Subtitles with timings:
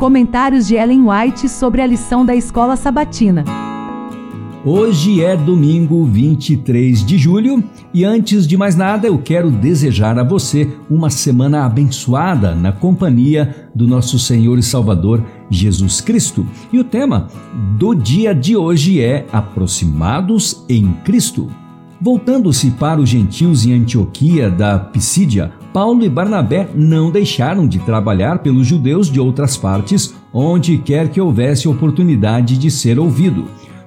[0.00, 3.44] Comentários de Ellen White sobre a lição da escola sabatina.
[4.64, 10.24] Hoje é domingo 23 de julho e antes de mais nada eu quero desejar a
[10.24, 16.46] você uma semana abençoada na companhia do nosso Senhor e Salvador Jesus Cristo.
[16.72, 17.28] E o tema
[17.78, 21.48] do dia de hoje é Aproximados em Cristo.
[22.00, 28.40] Voltando-se para os gentios em Antioquia da Pisídia, Paulo e Barnabé não deixaram de trabalhar
[28.40, 33.44] pelos judeus de outras partes, onde quer que houvesse oportunidade de ser ouvido.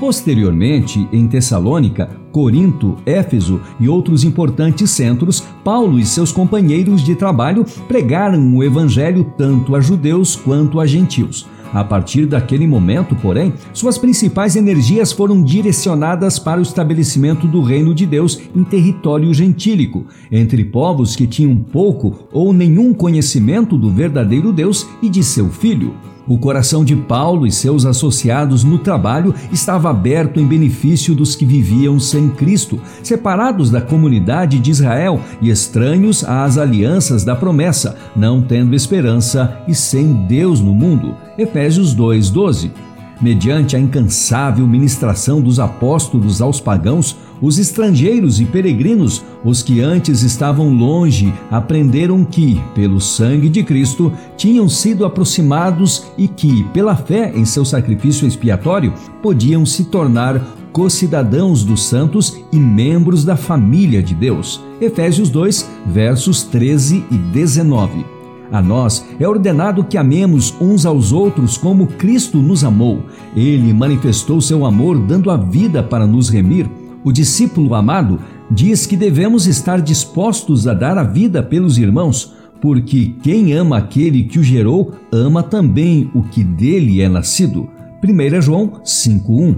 [0.00, 7.64] Posteriormente, em Tessalônica, Corinto, Éfeso e outros importantes centros, Paulo e seus companheiros de trabalho
[7.88, 11.46] pregaram o evangelho tanto a judeus quanto a gentios.
[11.76, 17.94] A partir daquele momento, porém, suas principais energias foram direcionadas para o estabelecimento do reino
[17.94, 24.54] de Deus em território gentílico, entre povos que tinham pouco ou nenhum conhecimento do verdadeiro
[24.54, 25.94] Deus e de seu filho.
[26.28, 31.44] O coração de Paulo e seus associados no trabalho estava aberto em benefício dos que
[31.44, 38.42] viviam sem Cristo, separados da comunidade de Israel e estranhos às alianças da promessa, não
[38.42, 41.14] tendo esperança e sem Deus no mundo.
[41.38, 42.70] Efésios 2:12
[43.20, 50.22] mediante a incansável ministração dos apóstolos aos pagãos, os estrangeiros e peregrinos, os que antes
[50.22, 57.32] estavam longe, aprenderam que, pelo sangue de Cristo, tinham sido aproximados e que, pela fé
[57.34, 58.92] em seu sacrifício expiatório,
[59.22, 60.40] podiam se tornar
[60.72, 64.60] co-cidadãos dos santos e membros da família de Deus.
[64.80, 68.04] Efésios 2, versos 13 e 19.
[68.52, 73.02] A nós é ordenado que amemos uns aos outros como Cristo nos amou.
[73.34, 76.68] Ele manifestou seu amor dando a vida para nos remir.
[77.06, 78.18] O discípulo amado
[78.50, 84.24] diz que devemos estar dispostos a dar a vida pelos irmãos, porque quem ama aquele
[84.24, 87.68] que o gerou, ama também o que dele é nascido.
[88.02, 89.54] 1 João 5:1.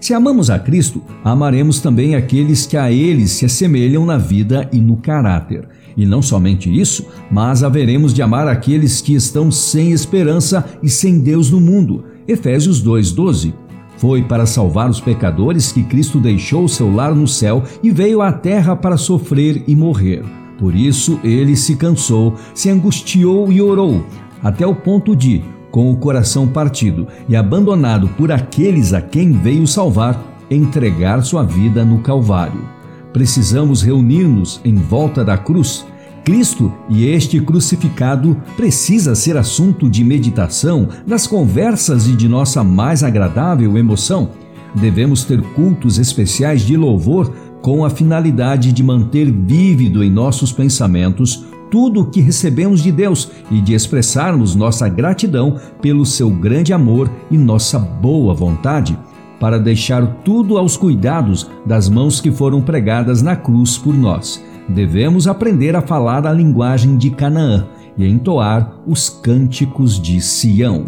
[0.00, 4.80] Se amamos a Cristo, amaremos também aqueles que a ele se assemelham na vida e
[4.80, 5.68] no caráter.
[5.96, 11.20] E não somente isso, mas haveremos de amar aqueles que estão sem esperança e sem
[11.20, 12.02] Deus no mundo.
[12.26, 13.54] Efésios 2:12.
[14.00, 18.32] Foi para salvar os pecadores que Cristo deixou seu lar no céu e veio à
[18.32, 20.24] terra para sofrer e morrer.
[20.58, 24.02] Por isso ele se cansou, se angustiou e orou,
[24.42, 29.66] até o ponto de, com o coração partido e abandonado por aqueles a quem veio
[29.66, 30.18] salvar,
[30.50, 32.66] entregar sua vida no Calvário.
[33.12, 35.84] Precisamos reunir-nos em volta da cruz.
[36.24, 43.02] Cristo e este crucificado precisa ser assunto de meditação, das conversas e de nossa mais
[43.02, 44.30] agradável emoção.
[44.74, 51.44] Devemos ter cultos especiais de louvor com a finalidade de manter vívido em nossos pensamentos
[51.70, 57.08] tudo o que recebemos de Deus e de expressarmos nossa gratidão pelo seu grande amor
[57.30, 58.98] e nossa boa vontade
[59.38, 64.44] para deixar tudo aos cuidados das mãos que foram pregadas na cruz por nós.
[64.74, 67.66] Devemos aprender a falar a linguagem de Canaã
[67.98, 70.86] e entoar os cânticos de Sião.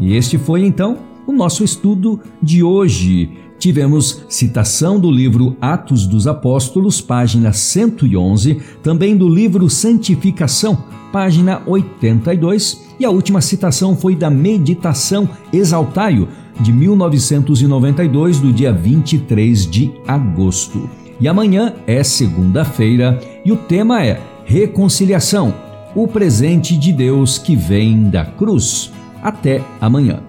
[0.00, 0.96] E este foi então
[1.26, 3.30] o nosso estudo de hoje.
[3.58, 12.88] Tivemos citação do livro Atos dos Apóstolos, página 111, também do livro Santificação, página 82,
[12.98, 16.28] e a última citação foi da Meditação Exaltaio,
[16.60, 20.88] de 1992, do dia 23 de agosto.
[21.20, 25.52] E amanhã é segunda-feira e o tema é Reconciliação,
[25.94, 28.92] o presente de Deus que vem da cruz.
[29.22, 30.27] Até amanhã.